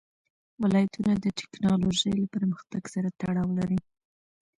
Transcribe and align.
ولایتونه 0.61 1.11
د 1.17 1.25
تکنالوژۍ 1.39 2.13
له 2.21 2.27
پرمختګ 2.35 2.83
سره 2.93 3.09
تړاو 3.19 3.49
لري. 3.59 3.79